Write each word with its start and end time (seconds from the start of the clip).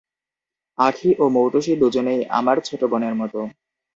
আঁখি 0.77 1.09
ও 1.19 1.25
মৌটুসি 1.29 1.73
দুজনেই 1.81 2.21
আমার 2.31 2.57
ছোট 2.67 2.81
বোনের 2.91 3.15
মতো। 3.15 3.39